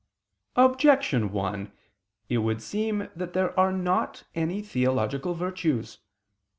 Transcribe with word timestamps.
Objection 0.55 1.31
1: 1.31 1.71
It 2.27 2.39
would 2.39 2.59
seem 2.59 3.07
that 3.15 3.33
there 3.33 3.55
are 3.59 3.71
not 3.71 4.23
any 4.33 4.59
theological 4.63 5.35
virtues. 5.35 5.99